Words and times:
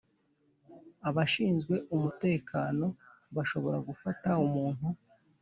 Abashinzwe 1.09 1.75
umutekano 1.95 2.85
bashobora 3.35 3.77
gufata 3.87 4.29
umuntu 4.45 4.87